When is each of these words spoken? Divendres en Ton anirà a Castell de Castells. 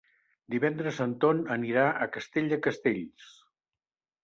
Divendres 0.53 1.01
en 1.05 1.13
Ton 1.25 1.43
anirà 1.57 1.85
a 1.91 2.09
Castell 2.17 2.51
de 2.55 2.61
Castells. 2.71 3.31